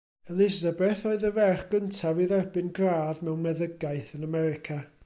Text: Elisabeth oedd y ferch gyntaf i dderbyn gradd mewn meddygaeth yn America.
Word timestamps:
Elisabeth 0.35 1.03
oedd 1.09 1.25
y 1.29 1.31
ferch 1.35 1.67
gyntaf 1.75 2.23
i 2.25 2.27
dderbyn 2.33 2.73
gradd 2.81 3.25
mewn 3.29 3.47
meddygaeth 3.49 4.17
yn 4.21 4.31
America. 4.33 4.83